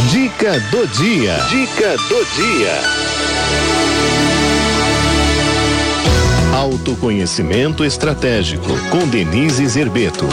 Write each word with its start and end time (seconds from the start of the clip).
Dica 0.00 0.58
do 0.70 0.86
dia. 0.86 1.36
Dica 1.50 1.96
do 2.08 2.24
dia. 2.34 2.80
Autoconhecimento 6.56 7.84
estratégico 7.84 8.68
com 8.90 9.06
Denise 9.06 9.66
Zerbeto. 9.66 10.26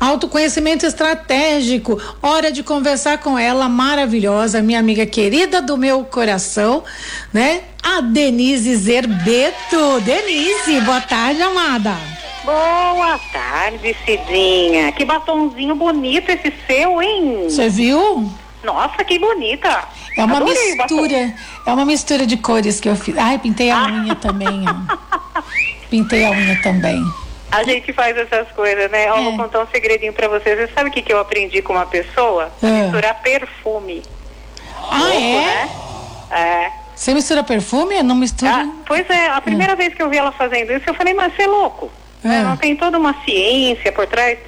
Autoconhecimento 0.00 0.84
estratégico. 0.84 2.00
Hora 2.20 2.50
de 2.50 2.64
conversar 2.64 3.18
com 3.18 3.38
ela, 3.38 3.68
maravilhosa, 3.68 4.60
minha 4.60 4.80
amiga 4.80 5.06
querida 5.06 5.62
do 5.62 5.76
meu 5.76 6.04
coração, 6.04 6.82
né? 7.32 7.62
A 7.82 8.00
Denise 8.00 8.74
Zerbeto. 8.74 10.00
Denise, 10.04 10.80
boa 10.80 11.00
tarde, 11.00 11.40
amada. 11.40 12.17
Boa 12.44 13.18
tarde, 13.32 13.96
Cidinha. 14.04 14.92
Que 14.92 15.04
batonzinho 15.04 15.74
bonito 15.74 16.30
esse 16.30 16.52
seu, 16.66 17.02
hein? 17.02 17.44
Você 17.44 17.68
viu? 17.68 18.30
Nossa, 18.62 19.04
que 19.04 19.18
bonita. 19.18 19.84
É 20.16 20.24
uma 20.24 20.36
Adorei 20.36 20.74
mistura, 20.74 21.34
é 21.66 21.72
uma 21.72 21.84
mistura 21.84 22.26
de 22.26 22.36
cores 22.36 22.80
que 22.80 22.88
eu 22.88 22.96
fiz. 22.96 23.16
Ai, 23.16 23.38
pintei 23.38 23.70
a 23.70 23.84
unha 23.84 24.14
também, 24.14 24.64
ó. 24.66 25.40
Pintei 25.88 26.24
a 26.24 26.30
unha 26.30 26.60
também. 26.62 27.02
A 27.50 27.64
gente 27.64 27.92
faz 27.92 28.16
essas 28.16 28.50
coisas, 28.52 28.90
né? 28.90 29.04
É. 29.04 29.10
vou 29.10 29.36
contar 29.36 29.62
um 29.62 29.66
segredinho 29.68 30.12
para 30.12 30.28
vocês. 30.28 30.58
Você 30.58 30.72
sabe 30.74 30.90
o 30.90 30.92
que, 30.92 31.02
que 31.02 31.12
eu 31.12 31.18
aprendi 31.18 31.62
com 31.62 31.72
uma 31.72 31.86
pessoa? 31.86 32.50
É. 32.62 32.82
Misturar 32.82 33.14
perfume. 33.22 34.02
Ah, 34.90 34.98
Louco, 34.98 35.16
é? 35.16 35.20
Né? 35.20 35.68
É. 36.30 36.72
Você 36.94 37.14
mistura 37.14 37.42
perfume? 37.44 38.02
Não 38.02 38.16
mistura? 38.16 38.50
Ah, 38.50 38.68
pois 38.86 39.08
é, 39.08 39.28
a 39.28 39.40
primeira 39.40 39.74
é. 39.74 39.76
vez 39.76 39.94
que 39.94 40.02
eu 40.02 40.10
vi 40.10 40.18
ela 40.18 40.32
fazendo 40.32 40.72
isso, 40.72 40.84
eu 40.88 40.94
falei, 40.94 41.14
mas 41.14 41.34
você 41.34 41.42
é 41.42 41.46
louco. 41.46 41.90
É. 42.24 42.42
Não 42.42 42.56
tem 42.56 42.74
toda 42.76 42.98
uma 42.98 43.14
ciência 43.24 43.92
por 43.92 44.06
trás. 44.06 44.38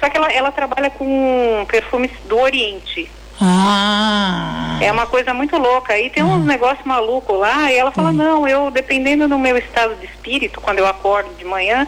Só 0.00 0.08
que 0.08 0.16
ela, 0.16 0.32
ela 0.32 0.50
trabalha 0.50 0.90
com 0.90 1.64
perfumes 1.68 2.10
do 2.28 2.38
Oriente. 2.38 3.10
Ah. 3.40 4.78
É 4.80 4.90
uma 4.90 5.06
coisa 5.06 5.32
muito 5.32 5.56
louca. 5.56 5.98
E 5.98 6.10
tem 6.10 6.22
uns 6.22 6.42
hum. 6.42 6.44
negócios 6.44 6.84
malucos 6.84 7.38
lá, 7.38 7.70
e 7.70 7.76
ela 7.76 7.90
fala, 7.90 8.10
hum. 8.10 8.14
não, 8.14 8.48
eu, 8.48 8.70
dependendo 8.70 9.28
do 9.28 9.38
meu 9.38 9.56
estado 9.56 9.94
de 9.96 10.06
espírito, 10.06 10.60
quando 10.60 10.78
eu 10.78 10.86
acordo 10.86 11.32
de 11.36 11.44
manhã, 11.44 11.86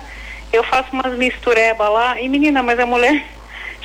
eu 0.53 0.63
faço 0.65 0.89
umas 0.93 1.17
mistureba 1.17 1.89
lá. 1.89 2.21
E 2.21 2.29
menina, 2.29 2.63
mas 2.63 2.79
a 2.79 2.87
mulher 2.87 3.25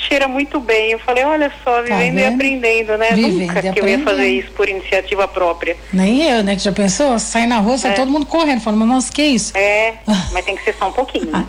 cheira 0.07 0.27
muito 0.27 0.59
bem. 0.59 0.91
Eu 0.91 0.99
falei, 0.99 1.23
olha 1.23 1.51
só, 1.63 1.75
tá 1.75 1.81
vivendo 1.81 2.15
tá 2.15 2.21
e 2.21 2.25
aprendendo, 2.25 2.97
né? 2.97 3.11
Vivendo 3.11 3.47
Nunca 3.47 3.73
que 3.73 3.79
eu 3.79 3.87
ia 3.87 3.99
fazer 3.99 4.27
isso 4.27 4.51
por 4.51 4.67
iniciativa 4.67 5.27
própria. 5.27 5.77
Nem 5.91 6.23
eu, 6.23 6.43
né? 6.43 6.55
Que 6.55 6.63
já 6.63 6.71
pensou? 6.71 7.17
Sai 7.19 7.45
na 7.45 7.59
rua, 7.59 7.77
sai 7.77 7.91
é. 7.91 7.95
todo 7.95 8.11
mundo 8.11 8.25
correndo, 8.25 8.61
falando, 8.61 8.79
mas 8.79 8.89
nossa, 8.89 9.11
que 9.11 9.23
isso? 9.23 9.57
É, 9.57 9.95
mas 10.31 10.45
tem 10.45 10.55
que 10.55 10.63
ser 10.63 10.75
só 10.75 10.89
um 10.89 10.93
pouquinho. 10.93 11.29
Ah, 11.33 11.45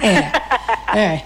é, 0.94 0.98
é. 0.98 1.22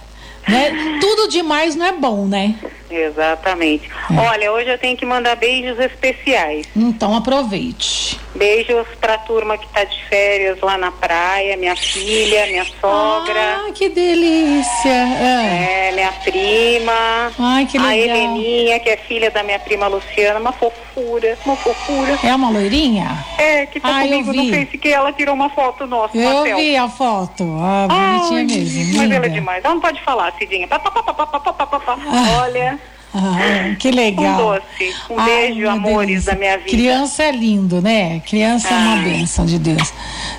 Né? 0.47 0.99
Tudo 1.01 1.29
demais 1.29 1.75
não 1.75 1.87
é 1.87 1.93
bom, 1.93 2.27
né? 2.27 2.55
Exatamente. 2.91 3.89
É. 4.11 4.21
Olha, 4.21 4.53
hoje 4.53 4.69
eu 4.69 4.79
tenho 4.79 4.97
que 4.97 5.07
mandar 5.07 5.37
beijos 5.37 5.79
especiais. 5.79 6.67
Então 6.77 7.17
aproveite. 7.17 8.21
Beijos 8.35 8.87
pra 9.01 9.17
turma 9.19 9.57
que 9.57 9.69
tá 9.69 9.85
de 9.85 10.05
férias 10.07 10.59
lá 10.61 10.77
na 10.77 10.91
praia, 10.91 11.57
minha 11.57 11.77
filha, 11.77 12.47
minha 12.47 12.65
sogra. 12.81 13.65
Ah, 13.67 13.73
que 13.73 13.89
delícia. 13.89 14.91
É, 14.91 15.89
é 15.89 15.93
minha 15.93 16.13
prima. 16.13 17.33
Ai, 17.39 17.67
que 17.67 17.79
legal. 17.79 17.91
A 17.91 17.97
Heleninha, 17.97 18.81
que 18.81 18.91
é 18.91 18.97
filha 18.97 19.31
da 19.31 19.43
minha 19.45 19.59
prima 19.61 19.87
Luciana, 19.87 20.41
uma 20.41 20.53
fofura, 20.53 21.39
uma 21.45 21.57
fofura. 21.57 22.19
É 22.25 22.35
uma 22.35 22.51
loirinha? 22.51 23.25
É, 23.39 23.67
que 23.67 23.79
tá 23.79 23.99
ah, 23.99 24.03
comigo 24.03 24.33
no 24.33 24.51
Face, 24.51 24.79
que 24.79 24.89
ela 24.89 25.13
tirou 25.13 25.35
uma 25.35 25.51
foto 25.51 25.87
nossa. 25.87 26.17
Eu 26.17 26.57
vi 26.57 26.77
a 26.77 26.89
foto. 26.89 27.45
Ah, 27.61 27.87
bonitinha 27.89 28.41
Ai, 28.41 28.47
mesmo. 28.47 28.97
Mas 28.97 29.11
ela 29.13 29.27
é 29.27 29.29
demais. 29.29 29.65
Ela 29.65 29.75
não 29.75 29.81
pode 29.81 30.03
falar, 30.03 30.33
Cidinha. 30.37 30.67
Ah. 30.71 32.43
Olha. 32.43 32.94
Ah, 33.15 33.77
que 33.79 33.93
legal. 33.93 34.41
Um 34.41 34.55
doce. 34.55 34.95
Um 35.09 35.19
Ai, 35.19 35.27
beijo, 35.27 35.69
amores 35.69 36.09
delícia. 36.09 36.33
da 36.33 36.39
minha 36.39 36.59
vida. 36.59 36.71
Criança 36.71 37.23
é 37.23 37.31
lindo, 37.31 37.81
né? 37.81 38.21
Criança 38.21 38.69
Ai. 38.71 38.75
é 38.75 38.79
uma 38.79 38.97
bênção 39.05 39.47
de 39.47 39.59
Deus. 39.59 39.93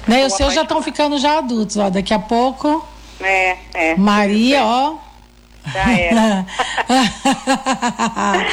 Né? 0.06 0.26
Os 0.26 0.34
seus 0.34 0.54
já 0.54 0.64
estão 0.64 0.82
ficando 0.82 1.18
já 1.18 1.38
adultos, 1.38 1.78
ó. 1.78 1.90
Daqui 1.90 2.14
a 2.14 2.20
pouco. 2.20 2.86
É, 3.22 3.56
é. 3.74 3.96
Maria, 3.96 4.64
ó. 4.64 4.96
Já 5.72 5.98
era. 5.98 6.46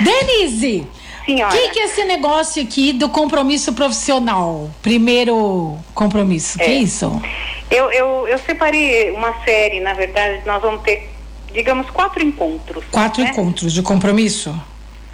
Denise. 0.00 0.86
O 1.26 1.48
que, 1.48 1.68
que 1.70 1.80
é 1.80 1.84
esse 1.84 2.04
negócio 2.04 2.62
aqui 2.62 2.92
do 2.92 3.08
compromisso 3.08 3.72
profissional? 3.72 4.70
Primeiro 4.82 5.78
compromisso, 5.94 6.60
é. 6.60 6.64
que 6.64 6.70
é 6.70 6.74
isso? 6.74 7.22
Eu, 7.70 7.90
eu, 7.90 8.28
eu 8.28 8.38
separei 8.38 9.10
uma 9.10 9.32
série, 9.42 9.80
na 9.80 9.94
verdade, 9.94 10.42
nós 10.44 10.60
vamos 10.60 10.82
ter 10.82 11.13
digamos, 11.54 11.88
quatro 11.90 12.22
encontros. 12.22 12.84
Quatro 12.90 13.22
né? 13.22 13.30
encontros 13.30 13.72
de 13.72 13.80
compromisso? 13.80 14.54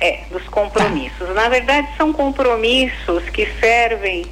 É, 0.01 0.23
dos 0.31 0.43
compromissos. 0.49 1.29
Tá. 1.29 1.35
Na 1.35 1.49
verdade, 1.51 1.87
são 1.97 2.13
compromissos 2.13 3.29
que 3.29 3.47
servem. 3.61 4.25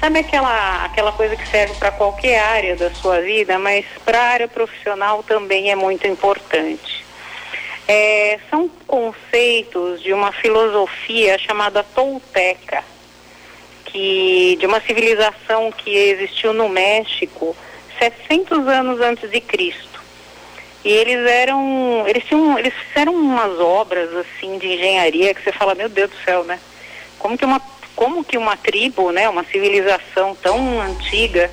Sabe 0.00 0.20
aquela, 0.20 0.84
aquela 0.84 1.10
coisa 1.10 1.34
que 1.34 1.46
serve 1.48 1.74
para 1.74 1.90
qualquer 1.90 2.38
área 2.38 2.76
da 2.76 2.90
sua 2.94 3.20
vida, 3.20 3.58
mas 3.58 3.84
para 4.04 4.20
a 4.20 4.28
área 4.28 4.48
profissional 4.48 5.24
também 5.24 5.72
é 5.72 5.74
muito 5.74 6.06
importante. 6.06 7.04
É, 7.88 8.38
são 8.48 8.70
conceitos 8.86 10.00
de 10.00 10.12
uma 10.12 10.30
filosofia 10.30 11.36
chamada 11.38 11.82
Tolteca, 11.82 12.84
que, 13.86 14.56
de 14.60 14.66
uma 14.66 14.80
civilização 14.80 15.72
que 15.72 15.90
existiu 15.90 16.52
no 16.52 16.68
México 16.68 17.56
700 17.98 18.68
anos 18.68 19.00
antes 19.00 19.28
de 19.28 19.40
Cristo. 19.40 19.97
E 20.84 20.90
eles 20.90 21.26
eram, 21.28 22.04
eles 22.06 22.24
tinham, 22.24 22.58
eles 22.58 22.72
fizeram 22.74 23.14
umas 23.14 23.58
obras 23.58 24.14
assim 24.14 24.58
de 24.58 24.74
engenharia 24.74 25.34
que 25.34 25.42
você 25.42 25.52
fala, 25.52 25.74
meu 25.74 25.88
Deus 25.88 26.10
do 26.10 26.16
céu, 26.24 26.44
né? 26.44 26.58
Como 27.18 27.36
que 27.36 27.44
uma, 27.44 27.60
como 27.96 28.24
que 28.24 28.38
uma 28.38 28.56
tribo, 28.56 29.10
né, 29.10 29.28
uma 29.28 29.44
civilização 29.44 30.36
tão 30.40 30.80
antiga 30.80 31.50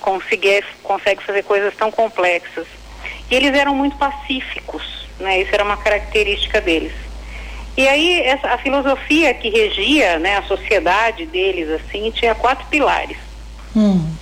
consegue, 0.00 0.62
consegue 0.82 1.22
fazer 1.24 1.42
coisas 1.44 1.74
tão 1.74 1.90
complexas? 1.90 2.66
E 3.30 3.34
eles 3.34 3.54
eram 3.54 3.74
muito 3.74 3.96
pacíficos, 3.96 5.08
né? 5.18 5.40
Isso 5.40 5.54
era 5.54 5.64
uma 5.64 5.76
característica 5.76 6.60
deles. 6.60 6.92
E 7.76 7.88
aí 7.88 8.20
essa, 8.22 8.48
a 8.48 8.58
filosofia 8.58 9.32
que 9.32 9.48
regia, 9.48 10.18
né, 10.18 10.36
a 10.36 10.42
sociedade 10.42 11.24
deles 11.26 11.70
assim, 11.70 12.10
tinha 12.10 12.34
quatro 12.34 12.66
pilares. 12.66 13.16
Hum. 13.74 14.14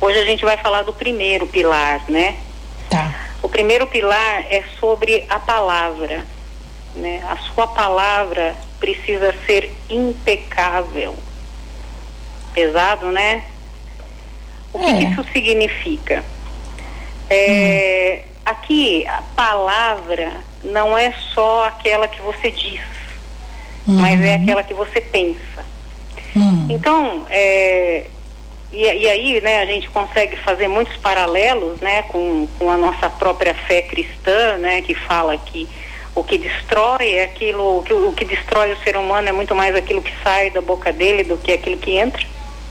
Hoje 0.00 0.18
a 0.18 0.24
gente 0.24 0.44
vai 0.44 0.56
falar 0.56 0.82
do 0.82 0.92
primeiro 0.92 1.46
pilar, 1.46 2.02
né? 2.08 2.36
Tá. 2.88 3.19
O 3.42 3.48
primeiro 3.48 3.86
pilar 3.86 4.44
é 4.50 4.64
sobre 4.78 5.24
a 5.28 5.38
palavra. 5.38 6.24
Né? 6.94 7.22
A 7.28 7.36
sua 7.36 7.66
palavra 7.66 8.56
precisa 8.78 9.34
ser 9.46 9.72
impecável. 9.88 11.16
Pesado, 12.52 13.10
né? 13.10 13.44
O 14.72 14.78
que, 14.78 14.86
é. 14.86 14.96
que 14.96 15.04
isso 15.04 15.24
significa? 15.32 16.24
É, 17.28 18.24
hum. 18.26 18.30
Aqui, 18.44 19.06
a 19.06 19.22
palavra 19.36 20.32
não 20.64 20.96
é 20.96 21.12
só 21.34 21.66
aquela 21.66 22.08
que 22.08 22.20
você 22.20 22.50
diz, 22.50 22.80
uhum. 23.86 24.00
mas 24.00 24.20
é 24.20 24.34
aquela 24.34 24.62
que 24.62 24.74
você 24.74 25.00
pensa. 25.00 25.64
Uhum. 26.34 26.66
Então, 26.68 27.26
é, 27.30 28.06
e, 28.72 28.82
e, 28.82 29.08
aí, 29.08 29.40
né, 29.40 29.60
a 29.60 29.66
gente 29.66 29.88
consegue 29.90 30.36
fazer 30.36 30.68
muitos 30.68 30.96
paralelos, 30.98 31.80
né, 31.80 32.02
com, 32.02 32.46
com 32.58 32.70
a 32.70 32.76
nossa 32.76 33.10
própria 33.10 33.54
fé 33.54 33.82
cristã, 33.82 34.58
né, 34.58 34.82
que 34.82 34.94
fala 34.94 35.36
que 35.36 35.68
o 36.14 36.24
que 36.24 36.38
destrói 36.38 37.14
é 37.14 37.24
aquilo, 37.24 37.82
que, 37.82 37.92
o 37.92 38.12
que 38.12 38.24
destrói 38.24 38.72
o 38.72 38.78
ser 38.78 38.96
humano 38.96 39.28
é 39.28 39.32
muito 39.32 39.54
mais 39.54 39.74
aquilo 39.74 40.02
que 40.02 40.12
sai 40.22 40.50
da 40.50 40.60
boca 40.60 40.92
dele 40.92 41.24
do 41.24 41.36
que 41.36 41.52
aquilo 41.52 41.78
que 41.78 41.96
entra, 41.96 42.24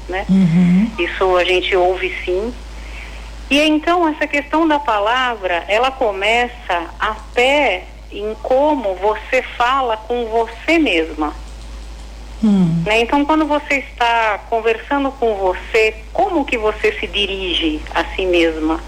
né? 0.07 0.25
Uhum. 0.29 0.91
Isso 0.99 1.37
a 1.37 1.43
gente 1.43 1.75
ouve 1.75 2.13
sim. 2.25 2.53
E 3.49 3.59
então 3.59 4.07
essa 4.07 4.27
questão 4.27 4.67
da 4.67 4.77
palavra, 4.77 5.63
ela 5.67 5.89
começa 5.89 6.85
até 6.99 7.83
em 8.11 8.35
como 8.43 8.95
você 8.95 9.41
fala 9.41 9.97
com 9.97 10.25
você 10.25 10.77
mesma. 10.77 11.33
Hum. 12.43 12.83
Né? 12.85 13.01
Então, 13.01 13.25
quando 13.25 13.45
você 13.45 13.75
está 13.75 14.39
conversando 14.49 15.11
com 15.11 15.35
você, 15.35 15.95
como 16.13 16.45
que 16.45 16.57
você 16.57 16.91
se 16.93 17.07
dirige 17.07 17.81
a 17.93 18.03
si 18.15 18.25
mesma? 18.25 18.79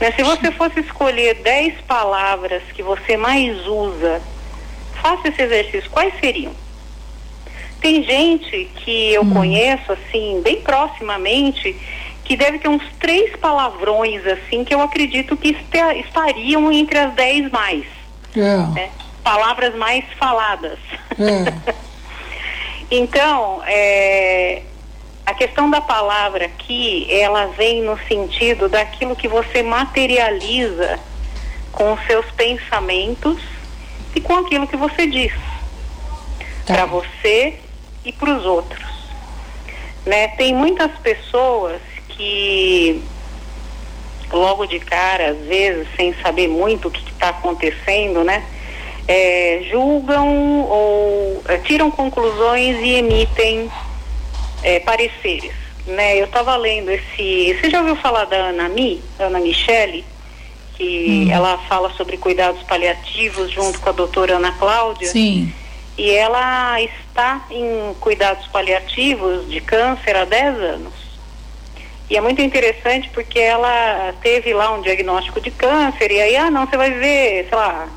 Né? 0.00 0.12
Se 0.12 0.22
você 0.22 0.50
fosse 0.52 0.80
escolher 0.80 1.34
10 1.42 1.82
palavras 1.82 2.62
que 2.74 2.82
você 2.82 3.16
mais 3.16 3.66
usa, 3.66 4.22
faça 5.02 5.28
esse 5.28 5.42
exercício. 5.42 5.90
Quais 5.90 6.14
seriam? 6.18 6.52
Tem 7.80 8.02
gente 8.02 8.70
que 8.76 9.12
eu 9.12 9.22
hum. 9.22 9.32
conheço, 9.32 9.92
assim, 9.92 10.40
bem 10.42 10.60
proximamente, 10.62 11.76
que 12.24 12.36
deve 12.36 12.58
ter 12.58 12.68
uns 12.68 12.84
três 12.98 13.34
palavrões, 13.36 14.24
assim, 14.26 14.64
que 14.64 14.74
eu 14.74 14.80
acredito 14.80 15.36
que 15.36 15.56
estariam 15.96 16.72
entre 16.72 16.98
as 16.98 17.12
10 17.14 17.50
mais. 17.50 17.84
É. 18.36 18.56
Né? 18.74 18.90
Palavras 19.22 19.74
mais 19.74 20.04
faladas. 20.18 20.78
É. 21.18 21.80
Então, 22.90 23.62
é, 23.66 24.62
a 25.24 25.32
questão 25.34 25.70
da 25.70 25.80
palavra 25.80 26.46
aqui, 26.46 27.06
ela 27.10 27.46
vem 27.46 27.82
no 27.82 27.98
sentido 28.08 28.68
daquilo 28.68 29.14
que 29.14 29.28
você 29.28 29.62
materializa 29.62 30.98
com 31.70 31.92
os 31.92 32.04
seus 32.06 32.26
pensamentos 32.32 33.40
e 34.14 34.20
com 34.20 34.34
aquilo 34.34 34.66
que 34.66 34.76
você 34.76 35.06
diz 35.06 35.32
Tá. 36.66 36.74
para 36.74 36.86
você 36.86 37.54
e 38.04 38.12
para 38.12 38.36
os 38.36 38.44
outros. 38.44 38.84
Né? 40.04 40.28
Tem 40.28 40.54
muitas 40.54 40.90
pessoas 40.98 41.80
que 42.08 43.02
logo 44.32 44.66
de 44.66 44.78
cara, 44.78 45.30
às 45.30 45.38
vezes, 45.38 45.86
sem 45.96 46.14
saber 46.22 46.48
muito 46.48 46.88
o 46.88 46.90
que 46.90 47.10
está 47.10 47.30
acontecendo, 47.30 48.22
né? 48.24 48.44
É, 49.08 49.62
julgam 49.68 50.60
é, 51.50 51.58
tiram 51.58 51.90
conclusões 51.90 52.78
e 52.78 52.94
emitem 52.94 53.70
é, 54.62 54.78
pareceres. 54.80 55.52
Né? 55.86 56.20
Eu 56.20 56.26
estava 56.26 56.56
lendo 56.56 56.90
esse. 56.90 57.54
Você 57.54 57.68
já 57.68 57.80
ouviu 57.80 57.96
falar 57.96 58.24
da 58.26 58.36
Ana 58.36 58.68
Mi, 58.68 59.02
Ana 59.18 59.40
Michele? 59.40 60.04
Que 60.76 61.30
ela 61.30 61.58
fala 61.68 61.90
sobre 61.90 62.16
cuidados 62.16 62.62
paliativos 62.62 63.50
junto 63.50 63.78
com 63.80 63.88
a 63.90 63.92
doutora 63.92 64.36
Ana 64.36 64.52
Cláudia. 64.52 65.08
Sim. 65.08 65.52
E 65.98 66.10
ela 66.10 66.80
está 66.80 67.44
em 67.50 67.94
cuidados 68.00 68.46
paliativos 68.46 69.50
de 69.50 69.60
câncer 69.60 70.16
há 70.16 70.24
10 70.24 70.56
anos. 70.56 70.92
E 72.08 72.16
é 72.16 72.20
muito 72.20 72.40
interessante 72.40 73.10
porque 73.10 73.38
ela 73.38 74.14
teve 74.22 74.54
lá 74.54 74.72
um 74.72 74.80
diagnóstico 74.80 75.40
de 75.40 75.50
câncer 75.50 76.10
e 76.10 76.20
aí, 76.20 76.36
ah, 76.36 76.50
não, 76.50 76.66
você 76.66 76.76
vai 76.76 76.92
ver, 76.92 77.46
sei 77.48 77.58
lá, 77.58 77.88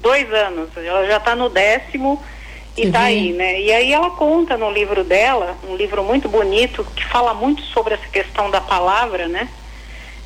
dois 0.00 0.32
anos. 0.32 0.70
Ela 0.76 1.06
já 1.06 1.18
está 1.18 1.36
no 1.36 1.48
décimo 1.48 2.20
e 2.76 2.90
vê? 2.90 2.96
aí, 2.98 3.32
né? 3.32 3.60
E 3.60 3.72
aí 3.72 3.92
ela 3.92 4.10
conta 4.10 4.56
no 4.56 4.70
livro 4.70 5.02
dela, 5.02 5.56
um 5.68 5.76
livro 5.76 6.02
muito 6.04 6.28
bonito, 6.28 6.86
que 6.94 7.04
fala 7.04 7.32
muito 7.34 7.62
sobre 7.62 7.94
essa 7.94 8.06
questão 8.08 8.50
da 8.50 8.60
palavra, 8.60 9.28
né? 9.28 9.48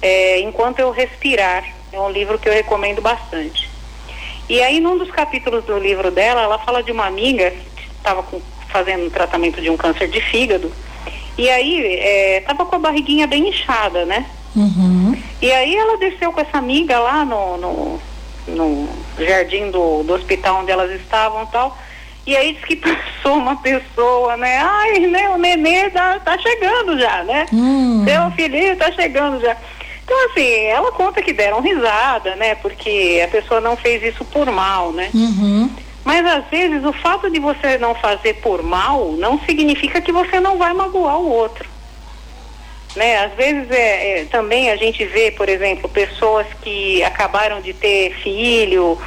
É, 0.02 0.40
Enquanto 0.40 0.78
eu 0.78 0.90
respirar. 0.90 1.64
É 1.92 1.98
um 1.98 2.08
livro 2.08 2.38
que 2.38 2.48
eu 2.48 2.52
recomendo 2.52 3.02
bastante. 3.02 3.68
E 4.48 4.62
aí, 4.62 4.78
num 4.78 4.96
dos 4.96 5.10
capítulos 5.10 5.64
do 5.64 5.76
livro 5.76 6.10
dela, 6.10 6.42
ela 6.42 6.58
fala 6.58 6.84
de 6.84 6.92
uma 6.92 7.04
amiga 7.04 7.50
que 7.50 7.88
estava 7.96 8.24
fazendo 8.68 9.06
um 9.06 9.10
tratamento 9.10 9.60
de 9.60 9.68
um 9.68 9.76
câncer 9.76 10.08
de 10.08 10.20
fígado. 10.20 10.70
E 11.36 11.50
aí, 11.50 12.38
estava 12.38 12.64
com 12.64 12.76
a 12.76 12.78
barriguinha 12.78 13.26
bem 13.26 13.48
inchada, 13.48 14.04
né? 14.04 14.24
Uhum. 14.54 15.16
E 15.40 15.50
aí 15.50 15.76
ela 15.76 15.96
desceu 15.96 16.32
com 16.32 16.40
essa 16.40 16.58
amiga 16.58 16.98
lá 16.98 17.24
no, 17.24 17.56
no, 17.56 18.00
no 18.48 18.88
jardim 19.18 19.70
do, 19.70 20.02
do 20.02 20.14
hospital 20.14 20.60
onde 20.60 20.70
elas 20.70 20.90
estavam 21.00 21.44
e 21.44 21.46
tal. 21.46 21.76
E 22.26 22.36
aí 22.36 22.52
diz 22.52 22.64
que 22.64 22.76
passou 22.76 23.34
uma 23.36 23.56
pessoa, 23.56 24.36
né? 24.36 24.58
Ai, 24.58 24.98
né, 25.00 25.30
o 25.30 25.38
nenê 25.38 25.90
tá, 25.90 26.18
tá 26.20 26.38
chegando 26.38 26.98
já, 26.98 27.24
né? 27.24 27.46
Hum. 27.52 28.04
Seu 28.04 28.30
filhinho 28.32 28.76
tá 28.76 28.92
chegando 28.92 29.40
já. 29.40 29.56
Então, 30.04 30.26
assim, 30.26 30.64
ela 30.64 30.92
conta 30.92 31.22
que 31.22 31.32
deram 31.32 31.60
risada, 31.60 32.34
né? 32.36 32.56
Porque 32.56 33.22
a 33.24 33.28
pessoa 33.28 33.60
não 33.60 33.76
fez 33.76 34.02
isso 34.02 34.24
por 34.24 34.50
mal, 34.50 34.92
né? 34.92 35.08
Uhum. 35.14 35.70
Mas 36.04 36.26
às 36.26 36.46
vezes 36.46 36.84
o 36.84 36.92
fato 36.92 37.30
de 37.30 37.38
você 37.38 37.78
não 37.78 37.94
fazer 37.94 38.34
por 38.34 38.62
mal 38.62 39.12
não 39.12 39.38
significa 39.40 40.00
que 40.00 40.10
você 40.10 40.40
não 40.40 40.58
vai 40.58 40.72
magoar 40.72 41.18
o 41.18 41.30
outro. 41.30 41.68
Né? 42.96 43.18
Às 43.24 43.32
vezes 43.34 43.70
é, 43.70 44.20
é, 44.20 44.24
também 44.24 44.70
a 44.70 44.76
gente 44.76 45.04
vê, 45.04 45.30
por 45.30 45.48
exemplo, 45.48 45.88
pessoas 45.88 46.46
que 46.62 47.02
acabaram 47.04 47.60
de 47.60 47.72
ter 47.72 48.12
filho 48.16 48.98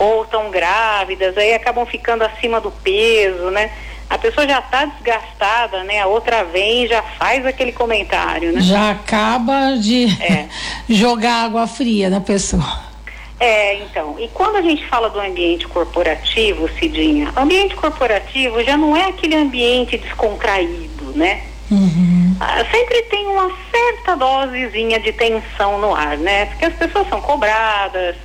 ou 0.00 0.24
estão 0.24 0.50
grávidas, 0.50 1.36
aí 1.36 1.52
acabam 1.52 1.84
ficando 1.84 2.24
acima 2.24 2.58
do 2.58 2.70
peso, 2.70 3.50
né? 3.50 3.70
A 4.08 4.16
pessoa 4.16 4.48
já 4.48 4.58
está 4.58 4.86
desgastada, 4.86 5.84
né? 5.84 6.00
A 6.00 6.06
outra 6.06 6.42
vem 6.42 6.84
e 6.84 6.88
já 6.88 7.02
faz 7.02 7.44
aquele 7.44 7.70
comentário, 7.70 8.50
né? 8.50 8.62
Já 8.62 8.92
acaba 8.92 9.76
de 9.78 10.06
É. 10.20 10.48
jogar 10.88 11.44
água 11.44 11.66
fria 11.66 12.08
na 12.08 12.20
pessoa. 12.20 12.90
É, 13.38 13.76
então, 13.76 14.16
e 14.18 14.26
quando 14.28 14.56
a 14.56 14.62
gente 14.62 14.86
fala 14.88 15.10
do 15.10 15.20
ambiente 15.20 15.68
corporativo, 15.68 16.68
Cidinha, 16.78 17.30
ambiente 17.36 17.74
corporativo 17.76 18.62
já 18.64 18.76
não 18.76 18.96
é 18.96 19.04
aquele 19.04 19.36
ambiente 19.36 19.98
descontraído, 19.98 21.12
né? 21.14 21.42
Uhum. 21.70 22.36
Ah, 22.40 22.64
sempre 22.70 23.02
tem 23.02 23.26
uma 23.26 23.50
certa 23.70 24.16
dosezinha 24.16 24.98
de 24.98 25.12
tensão 25.12 25.78
no 25.78 25.94
ar, 25.94 26.16
né? 26.16 26.46
Porque 26.46 26.64
as 26.64 26.74
pessoas 26.74 27.06
são 27.08 27.20
cobradas, 27.20 28.16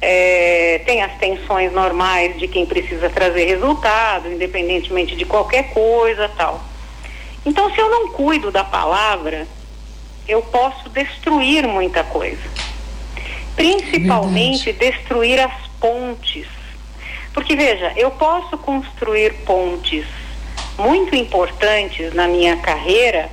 é, 0.00 0.80
tem 0.86 1.02
as 1.02 1.12
tensões 1.18 1.72
normais 1.72 2.38
de 2.38 2.46
quem 2.46 2.64
precisa 2.64 3.10
trazer 3.10 3.44
resultado, 3.46 4.30
independentemente 4.30 5.16
de 5.16 5.24
qualquer 5.24 5.70
coisa 5.70 6.28
tal. 6.28 6.62
Então, 7.44 7.72
se 7.72 7.80
eu 7.80 7.90
não 7.90 8.08
cuido 8.08 8.50
da 8.50 8.62
palavra, 8.62 9.46
eu 10.26 10.42
posso 10.42 10.88
destruir 10.90 11.66
muita 11.66 12.04
coisa. 12.04 12.42
Principalmente 13.56 14.72
destruir 14.72 15.40
as 15.40 15.66
pontes. 15.80 16.46
Porque, 17.32 17.56
veja, 17.56 17.92
eu 17.96 18.10
posso 18.10 18.56
construir 18.58 19.32
pontes 19.44 20.06
muito 20.78 21.14
importantes 21.14 22.14
na 22.14 22.28
minha 22.28 22.56
carreira 22.58 23.28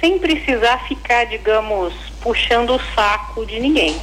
sem 0.00 0.18
precisar 0.18 0.78
ficar, 0.88 1.26
digamos, 1.26 1.92
puxando 2.22 2.74
o 2.74 2.80
saco 2.94 3.44
de 3.44 3.60
ninguém. 3.60 3.94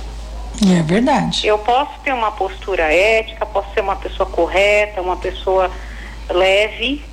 É 0.65 0.81
verdade. 0.81 1.45
Eu 1.45 1.57
posso 1.59 1.91
ter 2.03 2.13
uma 2.13 2.31
postura 2.31 2.83
ética, 2.91 3.45
posso 3.45 3.73
ser 3.73 3.81
uma 3.81 3.95
pessoa 3.95 4.27
correta, 4.27 5.01
uma 5.01 5.17
pessoa 5.17 5.69
leve, 6.29 7.03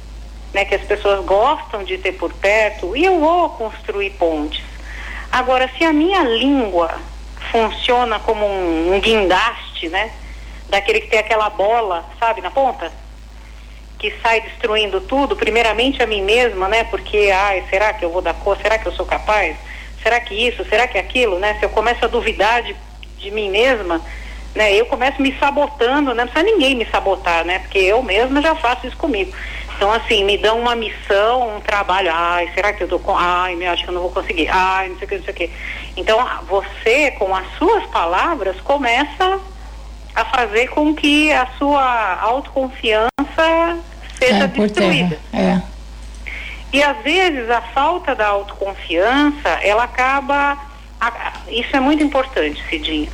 né, 0.53 0.65
que 0.65 0.75
as 0.75 0.83
pessoas 0.83 1.25
gostam 1.25 1.85
de 1.85 1.99
ter 1.99 2.13
por 2.13 2.33
perto, 2.33 2.97
e 2.97 3.05
eu 3.05 3.21
vou 3.21 3.51
construir 3.51 4.11
pontes. 4.11 4.65
Agora, 5.31 5.69
se 5.77 5.85
a 5.85 5.93
minha 5.93 6.23
língua 6.23 6.99
funciona 7.51 8.19
como 8.21 8.47
um, 8.47 8.95
um 8.95 9.01
guindaste, 9.01 9.89
né, 9.89 10.11
daquele 10.69 11.01
que 11.01 11.09
tem 11.09 11.19
aquela 11.19 11.51
bola, 11.51 12.05
sabe, 12.19 12.41
na 12.41 12.51
ponta, 12.51 12.91
que 13.99 14.13
sai 14.23 14.41
destruindo 14.43 15.01
tudo, 15.01 15.37
primeiramente 15.37 16.03
a 16.03 16.07
mim 16.07 16.23
mesma, 16.23 16.69
né, 16.69 16.85
porque, 16.85 17.31
ai, 17.31 17.65
será 17.69 17.93
que 17.93 18.05
eu 18.05 18.11
vou 18.11 18.23
dar 18.23 18.35
cor? 18.35 18.57
Será 18.57 18.79
que 18.79 18.87
eu 18.87 18.93
sou 18.93 19.07
capaz? 19.07 19.57
Será 20.03 20.21
que 20.21 20.35
isso? 20.35 20.65
Será 20.67 20.87
que 20.87 20.99
aquilo, 20.99 21.39
né? 21.39 21.57
Se 21.59 21.65
eu 21.65 21.71
começo 21.71 22.05
a 22.05 22.09
duvidar 22.09 22.63
de, 22.63 22.77
de 23.25 23.31
mim 23.31 23.51
mesma, 23.51 24.01
né, 24.55 24.73
eu 24.73 24.87
começo 24.87 25.21
me 25.21 25.37
sabotando, 25.39 26.15
né? 26.15 26.25
Não 26.25 26.31
precisa 26.31 26.45
ninguém 26.45 26.77
me 26.77 26.87
sabotar, 26.87 27.45
né? 27.45 27.59
Porque 27.59 27.79
eu 27.79 28.03
mesma 28.03 28.41
já 28.41 28.55
faço 28.55 28.87
isso 28.87 28.97
comigo. 28.97 29.33
Então, 29.77 29.93
assim, 29.93 30.23
me 30.23 30.39
dão 30.39 30.61
uma 30.61 30.77
missão, 30.77 31.57
um 31.57 31.61
trabalho. 31.61 32.11
Ai, 32.13 32.49
será 32.55 32.73
que 32.73 32.85
eu 32.85 32.89
tô 32.89 32.99
com. 33.01 33.17
Ai, 33.17 33.57
me 33.57 33.67
acho 33.67 33.83
que 33.83 33.91
eu 33.91 33.95
não 33.95 34.03
vou 34.03 34.11
conseguir. 34.13 34.49
Ai, 34.49 34.91
não 34.91 34.99
sei 34.99 35.07
o 35.07 35.09
que, 35.09 35.17
não 35.17 35.25
sei 35.25 35.35
o 35.35 35.37
que. 35.37 35.51
Então, 35.97 36.29
você, 36.47 37.11
com 37.13 37.35
as 37.35 37.47
suas 37.59 37.85
palavras, 37.87 38.61
começa 38.61 39.41
a 40.15 40.25
fazer 40.27 40.69
com 40.69 40.95
que 40.95 41.33
a 41.33 41.49
sua 41.59 42.21
autoconfiança 42.21 43.79
seja 44.17 44.49
por 44.49 44.69
destruída. 44.69 45.19
É. 45.33 45.61
E 46.73 46.83
às 46.83 46.99
vezes 47.03 47.51
a 47.51 47.61
falta 47.61 48.15
da 48.15 48.29
autoconfiança, 48.29 49.49
ela 49.63 49.85
acaba. 49.85 50.59
Isso 51.49 51.75
é 51.77 51.81
muito 51.81 52.03
importante, 52.03 52.63
Cidinha. 52.69 53.09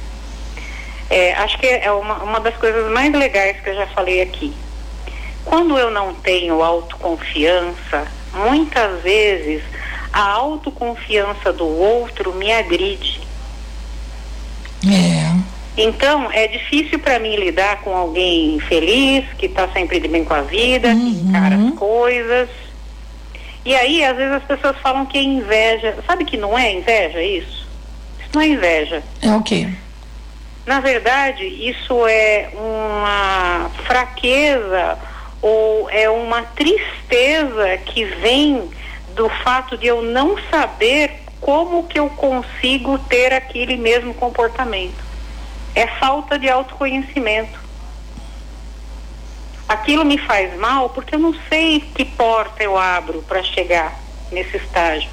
É, 1.08 1.32
acho 1.34 1.58
que 1.58 1.66
é 1.66 1.90
uma, 1.90 2.22
uma 2.22 2.40
das 2.40 2.56
coisas 2.56 2.90
mais 2.92 3.12
legais 3.12 3.60
que 3.60 3.70
eu 3.70 3.75
já 3.75 3.87
falei 3.88 4.22
aqui. 4.22 4.54
Quando 5.44 5.76
eu 5.76 5.90
não 5.90 6.14
tenho 6.14 6.62
autoconfiança, 6.62 8.06
muitas 8.32 9.02
vezes 9.02 9.62
a 10.12 10.22
autoconfiança 10.22 11.52
do 11.52 11.66
outro 11.66 12.32
me 12.34 12.52
agride. 12.52 13.20
É. 14.87 15.20
Então, 15.76 16.30
é 16.30 16.46
difícil 16.46 16.99
para 16.99 17.18
mim 17.18 17.37
lidar 17.37 17.80
com 17.80 17.96
alguém 17.96 18.60
feliz, 18.60 19.25
que 19.38 19.46
está 19.46 19.68
sempre 19.68 19.99
de 19.99 20.08
bem 20.08 20.25
com 20.25 20.34
a 20.34 20.42
vida, 20.42 20.94
que 20.94 21.20
encara 21.26 21.56
as 21.56 21.75
coisas. 21.75 22.49
E 23.64 23.75
aí, 23.75 24.04
às 24.04 24.16
vezes, 24.16 24.32
as 24.32 24.44
pessoas 24.44 24.76
falam 24.78 25.06
que 25.06 25.18
é 25.18 25.22
inveja. 25.22 25.96
Sabe 26.06 26.25
que 26.25 26.37
não 26.37 26.58
é 26.58 26.72
inveja 26.72 27.22
isso? 27.22 27.60
Não 28.32 28.40
é 28.40 28.49
inveja. 28.49 29.02
É 29.20 29.30
o 29.32 29.42
quê? 29.42 29.68
Na 30.66 30.80
verdade, 30.80 31.44
isso 31.44 32.06
é 32.06 32.50
uma 32.54 33.70
fraqueza 33.87 34.99
ou 35.42 35.90
é 35.90 36.08
uma 36.08 36.42
tristeza 36.42 37.78
que 37.87 38.04
vem 38.04 38.70
do 39.14 39.28
fato 39.42 39.76
de 39.76 39.87
eu 39.87 40.02
não 40.02 40.37
saber 40.50 41.12
como 41.40 41.87
que 41.88 41.99
eu 41.99 42.08
consigo 42.10 42.99
ter 42.99 43.32
aquele 43.32 43.76
mesmo 43.76 44.14
comportamento. 44.14 45.02
É 45.75 45.87
falta 45.87 46.38
de 46.38 46.49
autoconhecimento. 46.49 47.58
Aquilo 49.68 50.04
me 50.04 50.18
faz 50.18 50.56
mal 50.58 50.90
porque 50.90 51.14
eu 51.14 51.18
não 51.18 51.34
sei 51.49 51.80
que 51.80 52.04
porta 52.04 52.62
eu 52.62 52.76
abro 52.76 53.22
para 53.22 53.42
chegar 53.42 54.10
nesse 54.30 54.56
estágio. 54.56 55.08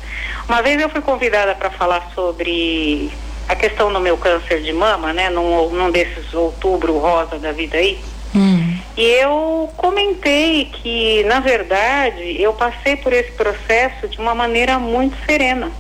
Uma 0.48 0.62
vez 0.62 0.82
eu 0.82 0.90
fui 0.90 1.02
convidada 1.02 1.56
para 1.56 1.70
falar 1.70 2.10
sobre 2.16 3.12
a 3.48 3.56
questão 3.56 3.92
do 3.92 4.00
meu 4.00 4.18
câncer 4.18 4.62
de 4.62 4.74
mama, 4.74 5.14
né, 5.14 5.30
num, 5.30 5.70
num 5.70 5.92
desses 5.92 6.34
outubro 6.34 6.98
rosa 6.98 7.38
da 7.38 7.52
vida 7.52 7.78
aí. 7.78 8.00
Hum. 8.36 8.78
E 8.96 9.04
eu 9.04 9.70
comentei 9.78 10.66
que, 10.66 11.24
na 11.26 11.40
verdade, 11.40 12.42
eu 12.42 12.54
passei 12.54 12.96
por 12.96 13.14
esse 13.14 13.32
processo 13.32 14.08
de 14.08 14.20
uma 14.20 14.36
maneira 14.36 14.80
muito 14.80 15.16
serena. 15.26 15.72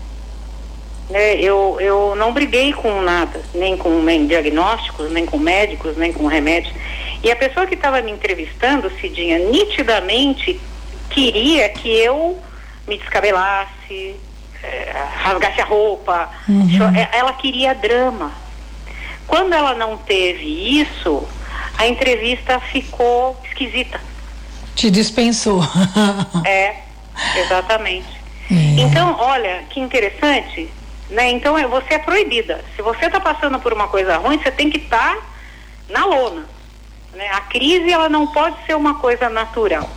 Né? 1.09 1.35
Eu, 1.35 1.77
eu 1.79 2.15
não 2.15 2.33
briguei 2.33 2.73
com 2.73 3.01
nada, 3.01 3.41
nem 3.53 3.75
com 3.75 4.01
nem 4.01 4.27
diagnósticos, 4.27 5.11
nem 5.11 5.25
com 5.25 5.37
médicos, 5.37 5.97
nem 5.97 6.13
com 6.13 6.25
remédios. 6.27 6.73
E 7.23 7.31
a 7.31 7.35
pessoa 7.35 7.65
que 7.65 7.73
estava 7.73 8.01
me 8.01 8.11
entrevistando, 8.11 8.91
Cidinha, 9.01 9.39
nitidamente 9.39 10.59
queria 11.09 11.67
que 11.69 11.89
eu 11.89 12.37
me 12.87 12.97
descabelasse, 12.97 14.15
é, 14.63 15.05
rasgasse 15.17 15.61
a 15.61 15.65
roupa. 15.65 16.29
Uhum. 16.47 16.79
Ela 17.11 17.33
queria 17.33 17.75
drama. 17.75 18.31
Quando 19.27 19.53
ela 19.53 19.73
não 19.75 19.97
teve 19.97 20.79
isso, 20.79 21.27
a 21.77 21.85
entrevista 21.85 22.59
ficou 22.59 23.39
esquisita. 23.43 23.99
Te 24.75 24.89
dispensou. 24.89 25.61
é, 26.45 26.75
exatamente. 27.35 28.17
É. 28.49 28.81
Então, 28.81 29.15
olha, 29.19 29.63
que 29.69 29.79
interessante, 29.79 30.69
né? 31.09 31.29
Então 31.31 31.57
é, 31.57 31.67
você 31.67 31.95
é 31.95 31.99
proibida. 31.99 32.63
Se 32.75 32.81
você 32.81 33.07
está 33.07 33.19
passando 33.19 33.59
por 33.59 33.73
uma 33.73 33.87
coisa 33.87 34.17
ruim, 34.17 34.37
você 34.37 34.51
tem 34.51 34.69
que 34.69 34.77
estar 34.77 35.15
tá 35.15 35.21
na 35.89 36.05
lona. 36.05 36.45
Né? 37.13 37.27
A 37.33 37.41
crise 37.41 37.91
ela 37.91 38.07
não 38.07 38.27
pode 38.27 38.55
ser 38.65 38.75
uma 38.75 38.95
coisa 38.95 39.29
natural. 39.29 39.89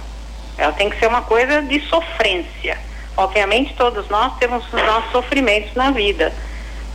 Ela 0.61 0.73
tem 0.73 0.91
que 0.91 0.99
ser 0.99 1.07
uma 1.07 1.23
coisa 1.23 1.63
de 1.63 1.81
sofrência. 1.89 2.77
Obviamente 3.17 3.73
todos 3.75 4.07
nós 4.11 4.37
temos 4.39 4.63
os 4.67 4.83
nossos 4.83 5.11
sofrimentos 5.11 5.75
na 5.75 5.91
vida, 5.91 6.35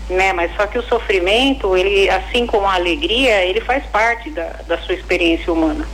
né? 0.08 0.32
Mas 0.34 0.56
só 0.56 0.68
que 0.68 0.78
o 0.78 0.84
sofrimento, 0.84 1.76
ele, 1.76 2.08
assim 2.08 2.46
como 2.46 2.68
a 2.68 2.76
alegria, 2.76 3.44
ele 3.44 3.60
faz 3.60 3.84
parte 3.88 4.30
da, 4.30 4.44
da 4.68 4.78
sua 4.78 4.94
experiência 4.94 5.52
humana. 5.52 5.88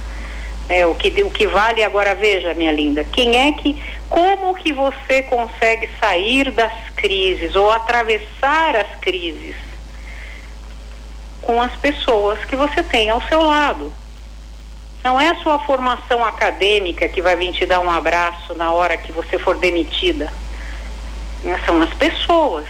É, 0.68 0.86
o, 0.86 0.94
que, 0.94 1.24
o 1.24 1.30
que 1.32 1.48
vale 1.48 1.82
agora, 1.82 2.13
veja, 2.13 2.54
minha 2.54 2.74
linda, 2.74 3.06
quem 3.06 3.38
é 3.38 3.54
que, 3.54 3.82
como 4.10 4.54
que 4.54 4.74
você 4.74 5.24
consegue 5.24 5.90
sair 5.98 6.51
das 6.51 6.74
crises 6.96 7.56
ou 7.56 7.72
atravessar 7.72 8.75
as 8.75 9.00
crises? 9.00 9.56
Com 11.42 11.62
as 11.62 11.74
pessoas 11.78 12.44
que 12.44 12.56
você 12.56 12.84
tem 12.84 13.10
ao 13.10 13.22
seu 13.24 13.42
lado. 13.42 13.94
Não 15.03 15.20
é 15.20 15.29
a 15.29 15.36
sua 15.38 15.58
formação 15.60 16.24
acadêmica 16.24 17.08
que 17.10 17.22
vai 17.22 17.36
vir 17.36 17.51
te 17.53 17.65
dar 17.65 17.79
um 17.79 17.89
abraço 17.89 18.53
na 18.53 18.72
hora 18.72 18.98
que 18.98 19.12
você 19.12 19.39
for 19.39 19.58
demitida. 19.58 20.31
São 21.65 21.81
as 21.81 21.93
pessoas. 21.96 22.65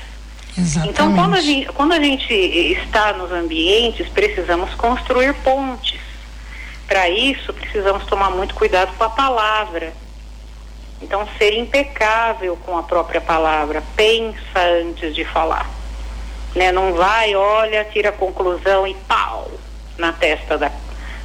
Exatamente. 0.58 0.90
Então, 0.90 1.16
quando 1.16 1.36
a, 1.36 1.42
gente, 1.42 1.68
quando 1.74 1.92
a 1.94 2.00
gente 2.00 2.34
está 2.34 3.14
nos 3.14 3.32
ambientes, 3.32 4.08
precisamos 4.10 4.74
construir 4.76 5.34
pontes. 5.36 6.00
Para 6.88 7.10
isso, 7.10 7.54
precisamos 7.54 8.06
tomar 8.06 8.32
muito 8.32 8.54
cuidado 8.54 8.94
com 8.98 9.04
a 9.04 9.10
palavra. 9.10 9.94
Então, 11.02 11.28
ser 11.38 11.58
impecável 11.58 12.58
com 12.66 12.78
a 12.78 12.84
própria 12.84 13.20
palavra. 13.20 13.84
Pensa 13.96 14.60
antes 14.82 15.16
de 15.16 15.26
falar. 15.26 15.70
Né? 16.56 16.72
Não 16.72 16.94
vai, 16.94 17.36
olha, 17.36 17.84
tira 17.86 18.10
a 18.10 18.14
conclusão 18.14 18.86
e 18.86 18.94
pau 19.08 19.50
na 19.98 20.14
testa 20.14 20.58
da, 20.58 20.72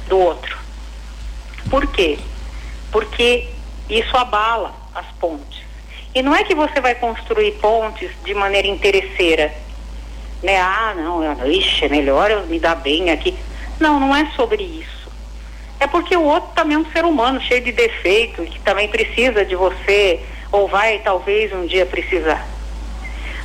do 0.07 0.17
outro. 0.17 0.56
Por 1.69 1.87
quê? 1.87 2.17
Porque 2.91 3.47
isso 3.89 4.15
abala 4.15 4.73
as 4.95 5.05
pontes. 5.19 5.61
E 6.13 6.21
não 6.21 6.35
é 6.35 6.43
que 6.43 6.55
você 6.55 6.79
vai 6.81 6.95
construir 6.95 7.51
pontes 7.53 8.11
de 8.23 8.33
maneira 8.33 8.67
interesseira. 8.67 9.53
Né? 10.41 10.57
Ah, 10.59 10.93
não, 10.95 11.47
ixi, 11.47 11.85
é 11.85 11.89
melhor 11.89 12.31
eu 12.31 12.45
me 12.47 12.59
dar 12.59 12.75
bem 12.75 13.11
aqui. 13.11 13.35
Não, 13.79 13.99
não 13.99 14.15
é 14.15 14.25
sobre 14.35 14.63
isso. 14.63 15.11
É 15.79 15.85
porque 15.85 16.15
o 16.15 16.23
outro 16.23 16.49
também 16.55 16.75
é 16.75 16.79
um 16.79 16.91
ser 16.91 17.05
humano 17.05 17.39
cheio 17.39 17.63
de 17.63 17.71
defeito 17.71 18.43
que 18.43 18.59
também 18.61 18.87
precisa 18.87 19.45
de 19.45 19.55
você, 19.55 20.19
ou 20.51 20.67
vai 20.67 20.99
talvez 20.99 21.53
um 21.53 21.65
dia 21.65 21.85
precisar. 21.85 22.47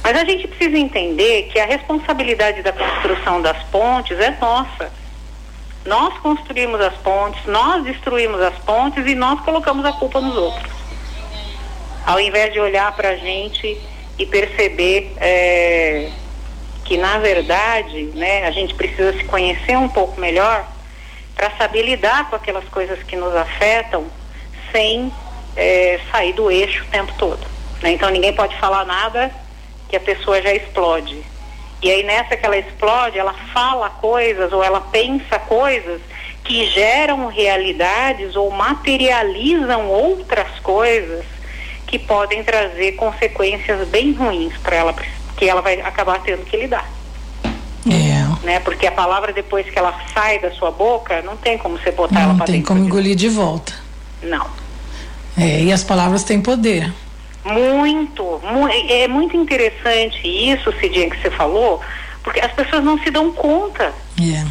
Mas 0.02 0.16
a 0.16 0.24
gente 0.24 0.48
precisa 0.48 0.78
entender 0.78 1.48
que 1.52 1.60
a 1.60 1.66
responsabilidade 1.66 2.62
da 2.62 2.72
construção 2.72 3.40
das 3.40 3.62
pontes 3.64 4.18
é 4.18 4.36
nossa. 4.40 4.90
Nós 5.84 6.16
construímos 6.18 6.80
as 6.80 6.94
pontes, 6.98 7.44
nós 7.46 7.82
destruímos 7.84 8.40
as 8.40 8.54
pontes 8.58 9.04
e 9.06 9.14
nós 9.14 9.40
colocamos 9.40 9.84
a 9.84 9.92
culpa 9.92 10.20
nos 10.20 10.36
outros. 10.36 10.72
Ao 12.06 12.20
invés 12.20 12.52
de 12.52 12.60
olhar 12.60 12.94
para 12.94 13.10
a 13.10 13.16
gente 13.16 13.80
e 14.18 14.26
perceber 14.26 15.12
é, 15.16 16.10
que, 16.84 16.96
na 16.96 17.18
verdade, 17.18 18.04
né, 18.14 18.46
a 18.46 18.50
gente 18.50 18.74
precisa 18.74 19.12
se 19.12 19.24
conhecer 19.24 19.76
um 19.76 19.88
pouco 19.88 20.20
melhor 20.20 20.66
para 21.34 21.50
saber 21.56 21.82
lidar 21.82 22.30
com 22.30 22.36
aquelas 22.36 22.64
coisas 22.68 23.02
que 23.02 23.16
nos 23.16 23.34
afetam 23.34 24.06
sem 24.70 25.12
é, 25.56 26.00
sair 26.10 26.32
do 26.32 26.50
eixo 26.50 26.84
o 26.84 26.86
tempo 26.88 27.12
todo. 27.18 27.44
Né? 27.82 27.92
Então 27.92 28.10
ninguém 28.10 28.32
pode 28.32 28.56
falar 28.58 28.84
nada 28.84 29.30
que 29.88 29.96
a 29.96 30.00
pessoa 30.00 30.40
já 30.40 30.54
explode. 30.54 31.22
E 31.82 31.90
aí 31.90 32.04
nessa 32.04 32.36
que 32.36 32.46
ela 32.46 32.56
explode, 32.56 33.18
ela 33.18 33.34
fala 33.52 33.90
coisas 33.90 34.52
ou 34.52 34.62
ela 34.62 34.80
pensa 34.80 35.38
coisas 35.40 36.00
que 36.44 36.66
geram 36.66 37.26
realidades 37.26 38.36
ou 38.36 38.50
materializam 38.50 39.88
outras 39.88 40.58
coisas 40.60 41.24
que 41.86 41.98
podem 41.98 42.42
trazer 42.42 42.92
consequências 42.92 43.86
bem 43.88 44.12
ruins 44.12 44.56
para 44.58 44.76
ela, 44.76 44.94
que 45.36 45.48
ela 45.48 45.60
vai 45.60 45.80
acabar 45.80 46.20
tendo 46.22 46.44
que 46.44 46.56
lidar. 46.56 46.88
É. 47.90 48.46
Né? 48.46 48.60
Porque 48.60 48.86
a 48.86 48.92
palavra 48.92 49.32
depois 49.32 49.68
que 49.68 49.78
ela 49.78 49.94
sai 50.14 50.38
da 50.38 50.50
sua 50.52 50.70
boca, 50.70 51.20
não 51.22 51.36
tem 51.36 51.58
como 51.58 51.78
você 51.78 51.90
botar 51.90 52.14
não 52.14 52.22
ela 52.22 52.34
para 52.34 52.46
dentro. 52.46 52.52
Não 52.52 52.58
tem 52.58 52.62
como 52.62 52.84
engolir 52.86 53.16
de 53.16 53.28
volta. 53.28 53.72
Não. 54.22 54.46
É, 55.36 55.62
e 55.62 55.72
as 55.72 55.82
palavras 55.82 56.22
têm 56.22 56.40
poder. 56.40 56.92
Muito, 57.44 58.40
mu 58.44 58.68
é 58.68 59.08
muito 59.08 59.36
interessante 59.36 60.26
isso, 60.26 60.72
Cidinha, 60.78 61.10
que 61.10 61.20
você 61.20 61.30
falou, 61.30 61.80
porque 62.22 62.40
as 62.40 62.52
pessoas 62.52 62.84
não 62.84 62.98
se 62.98 63.10
dão 63.10 63.32
conta. 63.32 63.92
Yeah. 64.18 64.48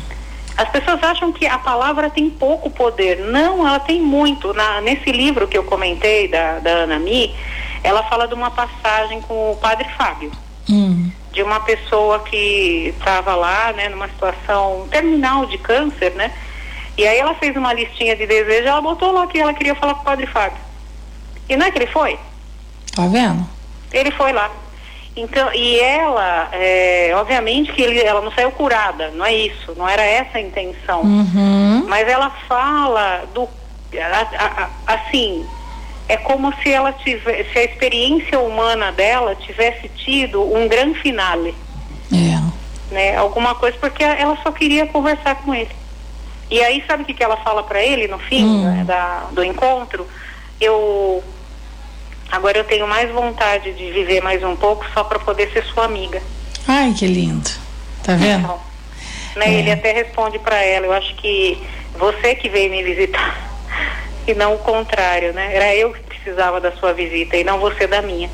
As 0.57 0.69
pessoas 0.69 1.01
acham 1.01 1.31
que 1.31 1.47
a 1.47 1.57
palavra 1.57 2.09
tem 2.09 2.29
pouco 2.29 2.69
poder. 2.69 3.19
Não, 3.19 3.65
ela 3.65 3.79
tem 3.79 4.01
muito. 4.01 4.53
Na, 4.53 4.81
nesse 4.81 5.11
livro 5.11 5.47
que 5.47 5.57
eu 5.57 5.63
comentei 5.63 6.27
da, 6.27 6.59
da 6.59 6.69
Ana 6.69 6.99
Mi, 6.99 7.33
ela 7.83 8.03
fala 8.03 8.27
de 8.27 8.33
uma 8.33 8.51
passagem 8.51 9.21
com 9.21 9.51
o 9.51 9.55
padre 9.55 9.87
Fábio. 9.97 10.31
Hum. 10.69 11.09
De 11.31 11.41
uma 11.41 11.61
pessoa 11.61 12.19
que 12.19 12.93
estava 12.97 13.35
lá, 13.35 13.71
né, 13.71 13.87
numa 13.87 14.09
situação 14.09 14.87
terminal 14.91 15.45
de 15.45 15.57
câncer, 15.57 16.11
né? 16.11 16.31
E 16.97 17.07
aí 17.07 17.17
ela 17.17 17.33
fez 17.35 17.55
uma 17.55 17.73
listinha 17.73 18.15
de 18.15 18.27
desejos, 18.27 18.67
ela 18.67 18.81
botou 18.81 19.11
lá 19.11 19.25
que 19.27 19.39
ela 19.39 19.53
queria 19.53 19.73
falar 19.75 19.95
com 19.95 20.01
o 20.01 20.05
padre 20.05 20.27
Fábio. 20.27 20.59
E 21.47 21.55
não 21.55 21.65
é 21.65 21.71
que 21.71 21.77
ele 21.79 21.87
foi? 21.87 22.19
Tá 22.93 23.07
vendo? 23.07 23.45
Ele 23.91 24.11
foi 24.11 24.31
lá. 24.33 24.51
Então, 25.15 25.53
e 25.53 25.79
ela, 25.79 26.47
é, 26.53 27.11
obviamente 27.15 27.73
que 27.73 27.81
ele, 27.81 27.99
ela 27.99 28.21
não 28.21 28.31
saiu 28.31 28.51
curada, 28.51 29.11
não 29.11 29.25
é 29.25 29.33
isso, 29.33 29.73
não 29.75 29.87
era 29.87 30.01
essa 30.01 30.37
a 30.37 30.41
intenção. 30.41 31.01
Uhum. 31.01 31.85
Mas 31.87 32.07
ela 32.07 32.29
fala 32.47 33.25
do, 33.33 33.47
a, 33.93 34.45
a, 34.45 34.63
a, 34.63 34.93
assim, 34.93 35.45
é 36.07 36.15
como 36.15 36.53
se 36.61 36.71
ela 36.71 36.93
tivesse, 36.93 37.51
se 37.51 37.59
a 37.59 37.63
experiência 37.63 38.39
humana 38.39 38.91
dela 38.93 39.35
tivesse 39.35 39.89
tido 39.89 40.41
um 40.41 40.67
grande 40.69 40.99
finale. 40.99 41.53
É. 42.11 42.93
Né? 42.93 43.17
Alguma 43.17 43.53
coisa, 43.55 43.77
porque 43.79 44.03
ela 44.03 44.37
só 44.41 44.51
queria 44.51 44.85
conversar 44.87 45.35
com 45.35 45.53
ele. 45.53 45.71
E 46.49 46.61
aí, 46.61 46.83
sabe 46.87 47.03
o 47.03 47.05
que, 47.05 47.13
que 47.13 47.23
ela 47.23 47.37
fala 47.37 47.63
para 47.63 47.81
ele 47.81 48.07
no 48.07 48.19
fim 48.19 48.45
hum. 48.45 48.63
né, 48.63 48.83
da, 48.85 49.27
do 49.31 49.43
encontro? 49.43 50.07
Eu 50.59 51.23
Agora 52.31 52.57
eu 52.57 52.63
tenho 52.63 52.87
mais 52.87 53.11
vontade 53.11 53.73
de 53.73 53.91
viver 53.91 54.21
mais 54.21 54.41
um 54.41 54.55
pouco 54.55 54.85
só 54.93 55.03
para 55.03 55.19
poder 55.19 55.51
ser 55.51 55.65
sua 55.65 55.83
amiga. 55.83 56.21
Ai, 56.65 56.93
que 56.97 57.05
lindo. 57.05 57.49
Tá 58.03 58.15
vendo? 58.15 58.39
Então, 58.39 58.59
né, 59.35 59.47
é. 59.47 59.59
Ele 59.59 59.71
até 59.71 59.91
responde 59.91 60.39
para 60.39 60.55
ela, 60.63 60.85
eu 60.85 60.93
acho 60.93 61.13
que 61.15 61.61
você 61.97 62.33
que 62.35 62.47
veio 62.47 62.71
me 62.71 62.81
visitar 62.83 63.37
e 64.25 64.33
não 64.33 64.55
o 64.55 64.59
contrário, 64.59 65.33
né? 65.33 65.53
Era 65.53 65.75
eu 65.75 65.91
que 65.91 65.99
precisava 66.03 66.61
da 66.61 66.71
sua 66.71 66.93
visita 66.93 67.35
e 67.35 67.43
não 67.43 67.59
você 67.59 67.85
da 67.85 68.01
minha. 68.01 68.29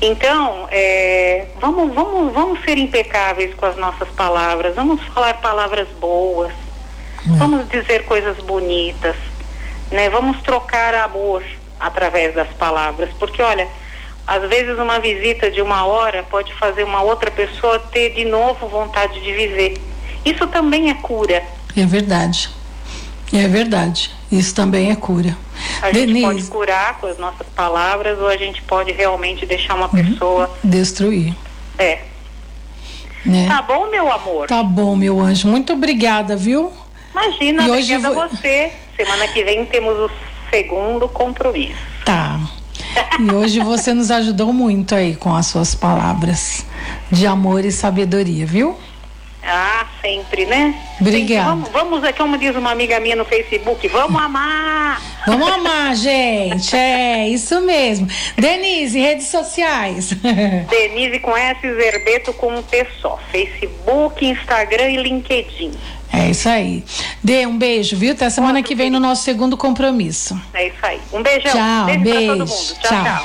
Então, 0.00 0.66
é, 0.70 1.46
vamos, 1.60 1.94
vamos, 1.94 2.32
vamos 2.32 2.64
ser 2.64 2.76
impecáveis 2.76 3.54
com 3.54 3.66
as 3.66 3.76
nossas 3.76 4.08
palavras, 4.10 4.74
vamos 4.74 5.00
falar 5.14 5.34
palavras 5.34 5.86
boas, 6.00 6.52
é. 6.52 7.36
vamos 7.36 7.68
dizer 7.68 8.04
coisas 8.04 8.36
bonitas, 8.38 9.14
né? 9.92 10.10
Vamos 10.10 10.42
trocar 10.42 10.92
amor 10.96 11.44
através 11.82 12.34
das 12.34 12.48
palavras, 12.48 13.10
porque 13.18 13.42
olha, 13.42 13.68
às 14.26 14.48
vezes 14.48 14.78
uma 14.78 14.98
visita 15.00 15.50
de 15.50 15.60
uma 15.60 15.84
hora 15.84 16.22
pode 16.22 16.54
fazer 16.54 16.84
uma 16.84 17.02
outra 17.02 17.30
pessoa 17.30 17.78
ter 17.78 18.14
de 18.14 18.24
novo 18.24 18.68
vontade 18.68 19.20
de 19.20 19.32
viver. 19.32 19.80
Isso 20.24 20.46
também 20.46 20.90
é 20.90 20.94
cura. 20.94 21.42
É 21.76 21.84
verdade. 21.84 22.48
É 23.32 23.48
verdade. 23.48 24.10
Isso 24.30 24.54
também 24.54 24.90
é 24.90 24.96
cura. 24.96 25.36
A 25.80 25.90
Denise. 25.90 26.12
gente 26.12 26.22
pode 26.22 26.42
curar 26.44 26.98
com 26.98 27.06
as 27.06 27.18
nossas 27.18 27.46
palavras 27.48 28.18
ou 28.18 28.28
a 28.28 28.36
gente 28.36 28.62
pode 28.62 28.92
realmente 28.92 29.44
deixar 29.44 29.74
uma 29.74 29.86
uhum. 29.86 30.04
pessoa 30.04 30.50
destruir. 30.62 31.34
É. 31.78 32.00
Né? 33.24 33.46
Tá 33.48 33.62
bom, 33.62 33.88
meu 33.88 34.10
amor? 34.10 34.46
Tá 34.46 34.62
bom, 34.62 34.94
meu 34.94 35.20
anjo. 35.20 35.48
Muito 35.48 35.72
obrigada, 35.72 36.36
viu? 36.36 36.72
Imagina, 37.12 37.64
e 37.64 37.70
obrigada 37.70 38.10
vou... 38.10 38.22
a 38.22 38.28
você. 38.28 38.72
Semana 38.96 39.28
que 39.28 39.42
vem 39.44 39.64
temos 39.64 39.98
os 39.98 40.12
segundo 40.52 41.08
compromisso. 41.08 41.80
Tá. 42.04 42.38
E 43.18 43.32
hoje 43.32 43.60
você 43.60 43.94
nos 43.94 44.10
ajudou 44.10 44.52
muito 44.52 44.94
aí 44.94 45.16
com 45.16 45.34
as 45.34 45.46
suas 45.46 45.74
palavras 45.74 46.66
de 47.10 47.26
amor 47.26 47.64
e 47.64 47.72
sabedoria, 47.72 48.44
viu? 48.44 48.76
Ah, 49.42 49.86
sempre, 50.00 50.46
né? 50.46 50.74
Obrigada. 51.00 51.50
Vamos, 51.50 51.68
vamos, 51.70 52.04
é 52.04 52.12
como 52.12 52.36
diz 52.38 52.54
uma 52.54 52.70
amiga 52.70 53.00
minha 53.00 53.16
no 53.16 53.24
Facebook, 53.24 53.88
vamos 53.88 54.20
amar! 54.20 55.00
Vamos 55.26 55.48
amar, 55.48 55.94
gente. 55.94 56.74
É, 56.74 57.28
isso 57.28 57.60
mesmo. 57.60 58.08
Denise, 58.36 58.98
redes 58.98 59.28
sociais. 59.28 60.12
Denise 60.68 61.18
com 61.20 61.36
S, 61.36 61.60
Zerbeto 61.60 62.32
com 62.32 62.54
um 62.54 62.62
T 62.62 62.86
só. 63.00 63.18
Facebook, 63.30 64.24
Instagram 64.24 64.90
e 64.90 64.96
LinkedIn. 64.96 65.72
É 66.12 66.30
isso 66.30 66.48
aí. 66.48 66.84
Dê 67.22 67.46
um 67.46 67.56
beijo, 67.56 67.96
viu? 67.96 68.12
Até 68.12 68.28
semana 68.28 68.62
que 68.62 68.74
vem 68.74 68.90
no 68.90 69.00
nosso 69.00 69.22
segundo 69.22 69.56
compromisso. 69.56 70.38
É 70.52 70.66
isso 70.66 70.76
aí. 70.82 71.00
Um 71.12 71.22
beijão. 71.22 71.52
Tchau, 71.52 71.86
beijo, 71.86 72.00
beijo. 72.02 72.18
pra 72.18 72.26
todo 72.26 72.38
mundo. 72.38 72.80
tchau. 72.80 72.90
tchau. 72.90 73.04
tchau. 73.04 73.20